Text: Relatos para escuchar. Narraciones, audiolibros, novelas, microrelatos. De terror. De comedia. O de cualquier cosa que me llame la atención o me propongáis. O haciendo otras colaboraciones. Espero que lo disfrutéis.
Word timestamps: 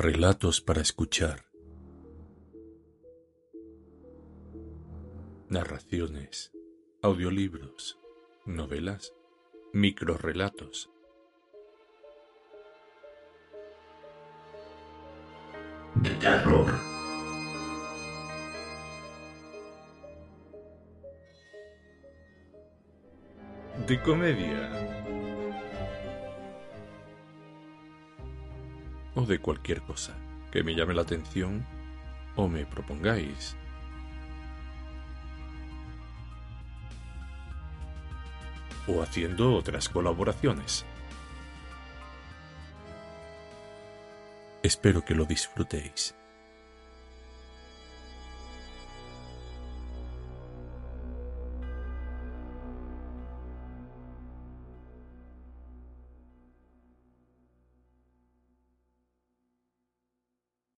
Relatos 0.00 0.60
para 0.60 0.80
escuchar. 0.80 1.44
Narraciones, 5.48 6.52
audiolibros, 7.02 7.98
novelas, 8.46 9.12
microrelatos. 9.72 10.88
De 15.96 16.10
terror. 16.10 16.72
De 23.88 24.00
comedia. 24.04 24.97
O 29.14 29.22
de 29.22 29.38
cualquier 29.38 29.82
cosa 29.82 30.14
que 30.50 30.62
me 30.62 30.74
llame 30.74 30.94
la 30.94 31.02
atención 31.02 31.64
o 32.36 32.48
me 32.48 32.64
propongáis. 32.66 33.56
O 38.86 39.02
haciendo 39.02 39.54
otras 39.54 39.88
colaboraciones. 39.88 40.84
Espero 44.62 45.04
que 45.04 45.14
lo 45.14 45.24
disfrutéis. 45.24 46.17